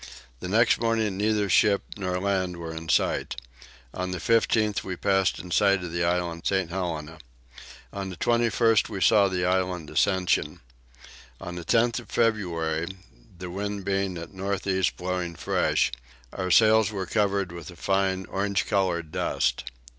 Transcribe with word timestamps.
The 0.39 0.47
next 0.47 0.79
morning 0.81 1.15
neither 1.15 1.47
ship 1.47 1.83
nor 1.95 2.19
land 2.19 2.57
were 2.57 2.73
in 2.73 2.89
sight. 2.89 3.35
On 3.93 4.09
the 4.09 4.17
15th 4.17 4.83
we 4.83 4.95
passed 4.95 5.37
in 5.37 5.51
sight 5.51 5.83
of 5.83 5.91
the 5.91 6.03
island 6.03 6.41
St. 6.47 6.71
Helena. 6.71 7.19
The 7.93 8.17
21st 8.17 8.89
we 8.89 8.99
saw 8.99 9.27
the 9.27 9.45
island 9.45 9.91
Ascension. 9.91 10.61
On 11.39 11.53
the 11.53 11.63
10th 11.63 11.99
of 11.99 12.09
February, 12.09 12.87
the 13.37 13.51
wind 13.51 13.85
being 13.85 14.17
at 14.17 14.33
north 14.33 14.65
east 14.65 14.97
blowing 14.97 15.35
fresh, 15.35 15.91
our 16.33 16.49
sails 16.49 16.89
were 16.91 17.05
covered 17.05 17.51
with 17.51 17.69
a 17.69 17.75
fine 17.75 18.25
orange 18.25 18.65
coloured 18.65 19.11
dust. 19.11 19.65